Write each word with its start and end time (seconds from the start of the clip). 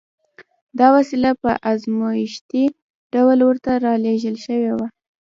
دا 0.79 0.87
وسيله 0.95 1.31
په 1.43 1.51
ازمايښتي 1.71 2.63
ډول 3.13 3.39
ورته 3.47 3.71
را 3.85 3.93
لېږل 4.03 4.35
شوې 4.45 4.71
وه. 4.77 4.87